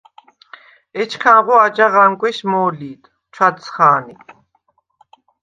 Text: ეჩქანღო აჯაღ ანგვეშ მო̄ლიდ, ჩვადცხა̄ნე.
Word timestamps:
ეჩქანღო 1.01 1.55
აჯაღ 1.65 1.93
ანგვეშ 2.03 2.37
მო̄ლიდ, 2.51 3.03
ჩვადცხა̄ნე. 3.33 4.15